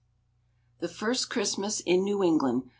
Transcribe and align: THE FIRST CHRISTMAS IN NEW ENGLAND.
THE 0.79 0.87
FIRST 0.87 1.29
CHRISTMAS 1.29 1.81
IN 1.81 2.03
NEW 2.03 2.23
ENGLAND. 2.23 2.63